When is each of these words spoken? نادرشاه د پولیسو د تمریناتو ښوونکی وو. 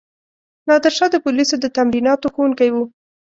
نادرشاه 0.67 1.09
د 1.11 1.15
پولیسو 1.25 1.55
د 1.59 1.65
تمریناتو 1.77 2.27
ښوونکی 2.33 2.69
وو. 2.71 2.83